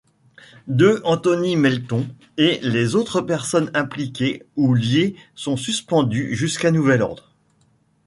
[0.65, 2.07] De'Anthony Melton
[2.37, 7.35] et les autres personnes impliquées ou liées sont suspendues jusqu'à nouvel ordre.